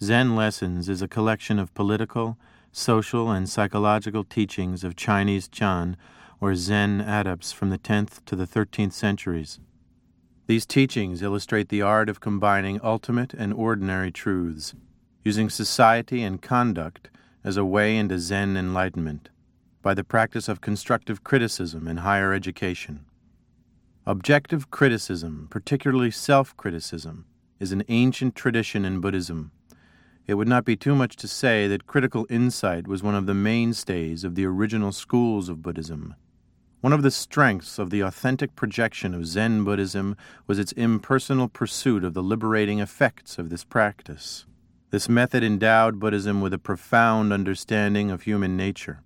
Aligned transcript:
Zen 0.00 0.36
Lessons 0.36 0.88
is 0.88 1.02
a 1.02 1.08
collection 1.08 1.58
of 1.58 1.74
political, 1.74 2.38
social, 2.70 3.32
and 3.32 3.48
psychological 3.48 4.22
teachings 4.22 4.84
of 4.84 4.94
Chinese 4.94 5.48
Chan, 5.48 5.96
or 6.40 6.54
Zen 6.54 7.00
adepts 7.00 7.50
from 7.50 7.70
the 7.70 7.78
10th 7.78 8.24
to 8.26 8.36
the 8.36 8.46
13th 8.46 8.92
centuries. 8.92 9.58
These 10.46 10.66
teachings 10.66 11.20
illustrate 11.20 11.68
the 11.68 11.82
art 11.82 12.08
of 12.08 12.20
combining 12.20 12.80
ultimate 12.80 13.34
and 13.34 13.52
ordinary 13.52 14.12
truths, 14.12 14.72
using 15.24 15.50
society 15.50 16.22
and 16.22 16.40
conduct 16.40 17.10
as 17.42 17.56
a 17.56 17.64
way 17.64 17.96
into 17.96 18.20
Zen 18.20 18.56
enlightenment, 18.56 19.30
by 19.82 19.94
the 19.94 20.04
practice 20.04 20.48
of 20.48 20.60
constructive 20.60 21.24
criticism 21.24 21.88
in 21.88 21.98
higher 21.98 22.32
education. 22.32 23.04
Objective 24.06 24.70
criticism, 24.70 25.48
particularly 25.50 26.12
self 26.12 26.56
criticism, 26.56 27.26
is 27.58 27.72
an 27.72 27.82
ancient 27.88 28.36
tradition 28.36 28.84
in 28.84 29.00
Buddhism. 29.00 29.50
It 30.28 30.34
would 30.34 30.46
not 30.46 30.66
be 30.66 30.76
too 30.76 30.94
much 30.94 31.16
to 31.16 31.26
say 31.26 31.66
that 31.68 31.86
critical 31.86 32.26
insight 32.28 32.86
was 32.86 33.02
one 33.02 33.14
of 33.14 33.24
the 33.24 33.32
mainstays 33.32 34.24
of 34.24 34.34
the 34.34 34.44
original 34.44 34.92
schools 34.92 35.48
of 35.48 35.62
Buddhism. 35.62 36.14
One 36.82 36.92
of 36.92 37.02
the 37.02 37.10
strengths 37.10 37.78
of 37.78 37.88
the 37.88 38.02
authentic 38.02 38.54
projection 38.54 39.14
of 39.14 39.26
Zen 39.26 39.64
Buddhism 39.64 40.16
was 40.46 40.58
its 40.58 40.72
impersonal 40.72 41.48
pursuit 41.48 42.04
of 42.04 42.12
the 42.12 42.22
liberating 42.22 42.78
effects 42.78 43.38
of 43.38 43.48
this 43.48 43.64
practice. 43.64 44.44
This 44.90 45.08
method 45.08 45.42
endowed 45.42 45.98
Buddhism 45.98 46.42
with 46.42 46.52
a 46.52 46.58
profound 46.58 47.32
understanding 47.32 48.10
of 48.10 48.22
human 48.22 48.54
nature. 48.54 49.00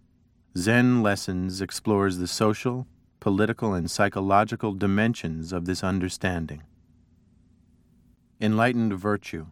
Zen 0.58 1.04
Lessons 1.04 1.62
explores 1.62 2.18
the 2.18 2.26
social, 2.26 2.88
political, 3.20 3.74
and 3.74 3.88
psychological 3.88 4.72
dimensions 4.72 5.52
of 5.52 5.66
this 5.66 5.84
understanding. 5.84 6.64
Enlightened 8.40 8.94
Virtue 8.98 9.46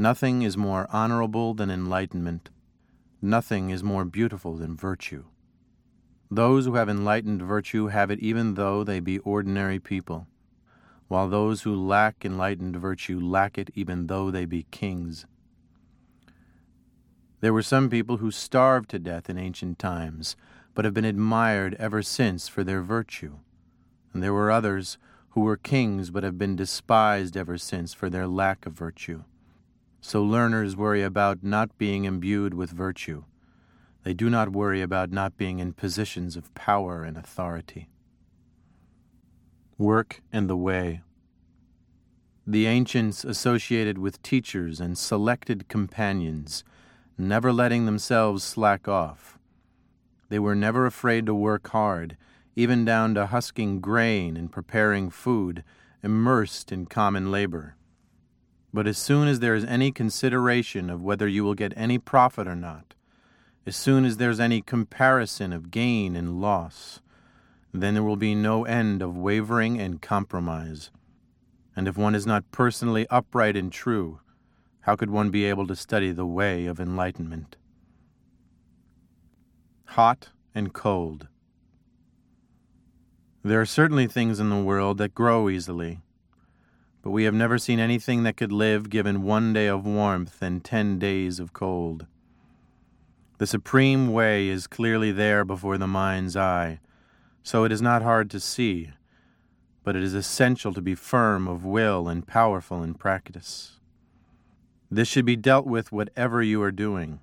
Nothing 0.00 0.40
is 0.40 0.56
more 0.56 0.86
honorable 0.88 1.52
than 1.52 1.70
enlightenment. 1.70 2.48
Nothing 3.20 3.68
is 3.68 3.84
more 3.84 4.06
beautiful 4.06 4.56
than 4.56 4.74
virtue. 4.74 5.24
Those 6.30 6.64
who 6.64 6.76
have 6.76 6.88
enlightened 6.88 7.42
virtue 7.42 7.88
have 7.88 8.10
it 8.10 8.18
even 8.20 8.54
though 8.54 8.82
they 8.82 9.00
be 9.00 9.18
ordinary 9.18 9.78
people, 9.78 10.26
while 11.08 11.28
those 11.28 11.64
who 11.64 11.74
lack 11.74 12.24
enlightened 12.24 12.76
virtue 12.76 13.20
lack 13.20 13.58
it 13.58 13.68
even 13.74 14.06
though 14.06 14.30
they 14.30 14.46
be 14.46 14.62
kings. 14.70 15.26
There 17.42 17.52
were 17.52 17.60
some 17.60 17.90
people 17.90 18.16
who 18.16 18.30
starved 18.30 18.88
to 18.92 18.98
death 18.98 19.28
in 19.28 19.36
ancient 19.36 19.78
times, 19.78 20.34
but 20.72 20.86
have 20.86 20.94
been 20.94 21.04
admired 21.04 21.74
ever 21.74 22.00
since 22.00 22.48
for 22.48 22.64
their 22.64 22.80
virtue. 22.80 23.34
And 24.14 24.22
there 24.22 24.32
were 24.32 24.50
others 24.50 24.96
who 25.32 25.42
were 25.42 25.58
kings 25.58 26.10
but 26.10 26.22
have 26.22 26.38
been 26.38 26.56
despised 26.56 27.36
ever 27.36 27.58
since 27.58 27.92
for 27.92 28.08
their 28.08 28.26
lack 28.26 28.64
of 28.64 28.72
virtue. 28.72 29.24
So 30.00 30.22
learners 30.22 30.76
worry 30.76 31.02
about 31.02 31.42
not 31.42 31.76
being 31.76 32.04
imbued 32.04 32.54
with 32.54 32.70
virtue. 32.70 33.24
They 34.02 34.14
do 34.14 34.30
not 34.30 34.50
worry 34.50 34.80
about 34.80 35.10
not 35.10 35.36
being 35.36 35.58
in 35.58 35.74
positions 35.74 36.36
of 36.36 36.54
power 36.54 37.04
and 37.04 37.16
authority. 37.18 37.88
Work 39.76 40.22
and 40.32 40.48
the 40.48 40.56
Way 40.56 41.02
The 42.46 42.66
ancients 42.66 43.24
associated 43.24 43.98
with 43.98 44.22
teachers 44.22 44.80
and 44.80 44.96
selected 44.96 45.68
companions, 45.68 46.64
never 47.18 47.52
letting 47.52 47.84
themselves 47.84 48.42
slack 48.42 48.88
off. 48.88 49.38
They 50.30 50.38
were 50.38 50.54
never 50.54 50.86
afraid 50.86 51.26
to 51.26 51.34
work 51.34 51.68
hard, 51.68 52.16
even 52.56 52.84
down 52.84 53.14
to 53.14 53.26
husking 53.26 53.80
grain 53.80 54.36
and 54.36 54.50
preparing 54.50 55.10
food, 55.10 55.62
immersed 56.02 56.72
in 56.72 56.86
common 56.86 57.30
labor. 57.30 57.76
But 58.72 58.86
as 58.86 58.98
soon 58.98 59.26
as 59.26 59.40
there 59.40 59.54
is 59.54 59.64
any 59.64 59.90
consideration 59.90 60.90
of 60.90 61.02
whether 61.02 61.26
you 61.26 61.42
will 61.42 61.54
get 61.54 61.72
any 61.76 61.98
profit 61.98 62.46
or 62.46 62.54
not, 62.54 62.94
as 63.66 63.76
soon 63.76 64.04
as 64.04 64.16
there's 64.16 64.40
any 64.40 64.62
comparison 64.62 65.52
of 65.52 65.70
gain 65.70 66.14
and 66.14 66.40
loss, 66.40 67.00
then 67.72 67.94
there 67.94 68.02
will 68.02 68.16
be 68.16 68.34
no 68.34 68.64
end 68.64 69.02
of 69.02 69.16
wavering 69.16 69.80
and 69.80 70.00
compromise. 70.00 70.90
And 71.74 71.88
if 71.88 71.96
one 71.96 72.14
is 72.14 72.26
not 72.26 72.50
personally 72.52 73.06
upright 73.10 73.56
and 73.56 73.72
true, 73.72 74.20
how 74.82 74.96
could 74.96 75.10
one 75.10 75.30
be 75.30 75.44
able 75.44 75.66
to 75.66 75.76
study 75.76 76.12
the 76.12 76.26
way 76.26 76.66
of 76.66 76.80
enlightenment? 76.80 77.56
Hot 79.86 80.30
and 80.54 80.72
cold. 80.72 81.28
There 83.42 83.60
are 83.60 83.66
certainly 83.66 84.06
things 84.06 84.38
in 84.38 84.50
the 84.50 84.62
world 84.62 84.98
that 84.98 85.14
grow 85.14 85.48
easily 85.48 86.00
but 87.02 87.10
we 87.10 87.24
have 87.24 87.34
never 87.34 87.58
seen 87.58 87.80
anything 87.80 88.22
that 88.22 88.36
could 88.36 88.52
live 88.52 88.90
given 88.90 89.22
one 89.22 89.52
day 89.52 89.66
of 89.66 89.86
warmth 89.86 90.42
and 90.42 90.62
ten 90.62 90.98
days 90.98 91.40
of 91.40 91.52
cold. 91.52 92.06
The 93.38 93.46
supreme 93.46 94.12
way 94.12 94.48
is 94.48 94.66
clearly 94.66 95.12
there 95.12 95.44
before 95.44 95.78
the 95.78 95.86
mind's 95.86 96.36
eye, 96.36 96.80
so 97.42 97.64
it 97.64 97.72
is 97.72 97.80
not 97.80 98.02
hard 98.02 98.30
to 98.30 98.40
see, 98.40 98.90
but 99.82 99.96
it 99.96 100.02
is 100.02 100.12
essential 100.12 100.74
to 100.74 100.82
be 100.82 100.94
firm 100.94 101.48
of 101.48 101.64
will 101.64 102.06
and 102.06 102.26
powerful 102.26 102.82
in 102.82 102.92
practice. 102.92 103.78
This 104.90 105.08
should 105.08 105.24
be 105.24 105.36
dealt 105.36 105.66
with 105.66 105.92
whatever 105.92 106.42
you 106.42 106.60
are 106.62 106.72
doing. 106.72 107.20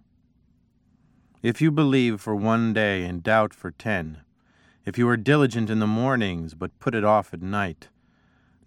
If 1.44 1.62
you 1.62 1.70
believe 1.70 2.20
for 2.20 2.36
one 2.36 2.74
day 2.74 3.04
and 3.04 3.22
doubt 3.22 3.54
for 3.54 3.70
ten, 3.70 4.22
if 4.86 4.98
you 4.98 5.08
are 5.08 5.18
diligent 5.18 5.70
in 5.70 5.78
the 5.78 5.86
mornings 5.86 6.56
but 6.56 6.80
put 6.80 6.96
it 6.96 7.04
off 7.04 7.32
at 7.32 7.44
night, 7.44 7.90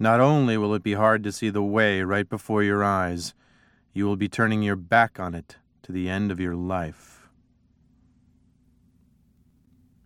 not 0.00 0.18
only 0.18 0.56
will 0.56 0.74
it 0.74 0.82
be 0.82 0.94
hard 0.94 1.22
to 1.22 1.30
see 1.30 1.50
the 1.50 1.62
way 1.62 2.00
right 2.00 2.26
before 2.26 2.62
your 2.62 2.82
eyes, 2.82 3.34
you 3.92 4.06
will 4.06 4.16
be 4.16 4.30
turning 4.30 4.62
your 4.62 4.74
back 4.74 5.20
on 5.20 5.34
it 5.34 5.56
to 5.82 5.92
the 5.92 6.08
end 6.08 6.32
of 6.32 6.40
your 6.40 6.56
life. 6.56 7.28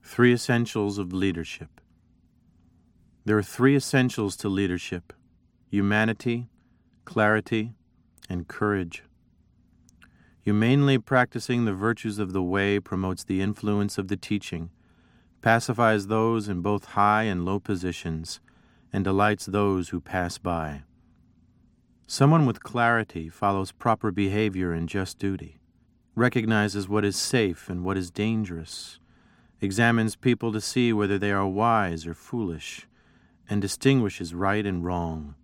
Three 0.02 0.32
Essentials 0.32 0.98
of 0.98 1.12
Leadership 1.12 1.80
There 3.24 3.38
are 3.38 3.42
three 3.42 3.76
essentials 3.76 4.36
to 4.38 4.48
leadership 4.48 5.12
humanity, 5.70 6.48
clarity, 7.04 7.74
and 8.28 8.48
courage. 8.48 9.04
Humanely 10.42 10.98
practicing 10.98 11.64
the 11.64 11.72
virtues 11.72 12.18
of 12.18 12.32
the 12.32 12.42
way 12.42 12.80
promotes 12.80 13.24
the 13.24 13.40
influence 13.40 13.96
of 13.96 14.08
the 14.08 14.16
teaching, 14.16 14.70
pacifies 15.40 16.08
those 16.08 16.48
in 16.48 16.60
both 16.60 16.84
high 16.84 17.24
and 17.24 17.44
low 17.44 17.58
positions, 17.58 18.40
and 18.94 19.02
delights 19.02 19.46
those 19.46 19.88
who 19.88 20.00
pass 20.00 20.38
by. 20.38 20.84
Someone 22.06 22.46
with 22.46 22.62
clarity 22.62 23.28
follows 23.28 23.72
proper 23.72 24.12
behavior 24.12 24.70
and 24.70 24.88
just 24.88 25.18
duty, 25.18 25.58
recognizes 26.14 26.88
what 26.88 27.04
is 27.04 27.16
safe 27.16 27.68
and 27.68 27.84
what 27.84 27.96
is 27.96 28.12
dangerous, 28.12 29.00
examines 29.60 30.14
people 30.14 30.52
to 30.52 30.60
see 30.60 30.92
whether 30.92 31.18
they 31.18 31.32
are 31.32 31.44
wise 31.44 32.06
or 32.06 32.14
foolish, 32.14 32.86
and 33.50 33.60
distinguishes 33.60 34.32
right 34.32 34.64
and 34.64 34.84
wrong. 34.84 35.34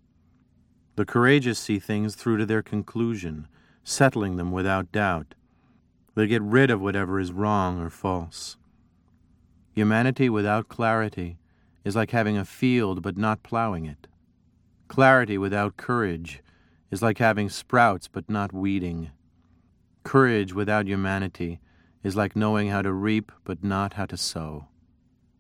The 0.95 1.05
courageous 1.05 1.59
see 1.59 1.81
things 1.81 2.15
through 2.15 2.37
to 2.37 2.47
their 2.47 2.63
conclusion, 2.63 3.49
settling 3.83 4.37
them 4.37 4.53
without 4.53 4.93
doubt. 4.93 5.35
They 6.15 6.29
get 6.29 6.43
rid 6.43 6.71
of 6.71 6.81
whatever 6.81 7.19
is 7.19 7.33
wrong 7.33 7.81
or 7.81 7.91
false. 7.91 8.57
Humanity 9.73 10.31
without 10.31 10.69
clarity 10.69 11.40
is 11.85 11.97
like 11.97 12.11
having 12.11 12.37
a 12.37 12.45
field 12.45 13.03
but 13.03 13.17
not 13.17 13.43
plowing 13.43 13.87
it. 13.87 14.07
Clarity 14.89 15.39
without 15.39 15.77
courage 15.77 16.43
is 16.91 17.03
like 17.03 17.19
having 17.19 17.49
sprouts 17.49 18.09
but 18.09 18.29
not 18.29 18.53
weeding. 18.53 19.11
Courage 20.03 20.53
without 20.53 20.87
humanity 20.87 21.61
is 22.03 22.17
like 22.17 22.35
knowing 22.35 22.69
how 22.69 22.83
to 22.83 22.93
reap 22.93 23.31
but 23.45 23.63
not 23.63 23.95
how 23.95 24.07
to 24.07 24.17
sow. 24.17 24.67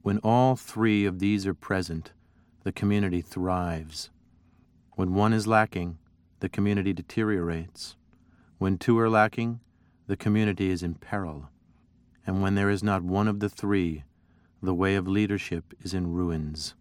When 0.03 0.19
all 0.19 0.57
three 0.57 1.05
of 1.05 1.19
these 1.19 1.47
are 1.47 1.55
present, 1.55 2.13
the 2.63 2.73
community 2.73 3.21
thrives. 3.21 4.11
When 4.95 5.15
one 5.15 5.33
is 5.33 5.47
lacking, 5.47 5.99
the 6.41 6.49
community 6.49 6.93
deteriorates. 6.93 7.97
When 8.59 8.79
two 8.79 8.99
are 8.99 9.11
lacking, 9.11 9.61
the 10.07 10.17
community 10.17 10.71
is 10.71 10.83
in 10.83 10.95
peril. 10.95 11.49
And 12.27 12.43
when 12.43 12.55
there 12.55 12.71
is 12.71 12.83
not 12.83 13.03
one 13.03 13.29
of 13.29 13.41
the 13.41 13.49
three, 13.49 14.05
the 14.63 14.75
way 14.75 14.95
of 14.95 15.09
leadership 15.09 15.75
is 15.83 15.95
in 15.95 16.13
ruins. 16.13 16.75